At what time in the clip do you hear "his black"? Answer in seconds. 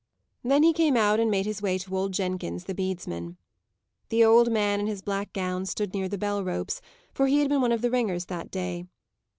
4.87-5.31